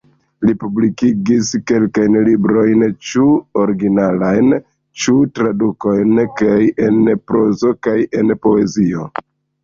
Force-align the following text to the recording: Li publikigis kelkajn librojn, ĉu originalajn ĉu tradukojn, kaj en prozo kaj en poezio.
Li 0.49 0.53
publikigis 0.61 1.49
kelkajn 1.71 2.15
librojn, 2.29 2.85
ĉu 3.09 3.25
originalajn 3.63 4.55
ĉu 5.03 5.13
tradukojn, 5.39 6.21
kaj 6.41 6.57
en 6.87 6.97
prozo 7.33 7.75
kaj 7.89 7.95
en 8.23 8.33
poezio. 8.47 9.05